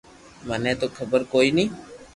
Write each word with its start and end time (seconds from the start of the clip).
مني 0.47 0.71
تو 0.79 0.87
خبر 0.97 1.21
ڪوئي 1.31 1.49
ني 1.57 1.65